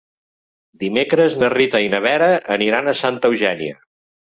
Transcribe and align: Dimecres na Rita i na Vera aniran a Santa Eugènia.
Dimecres 0.83 1.35
na 1.43 1.51
Rita 1.55 1.83
i 1.89 1.93
na 1.95 2.01
Vera 2.07 2.31
aniran 2.59 2.91
a 2.95 2.99
Santa 3.05 3.33
Eugènia. 3.33 3.81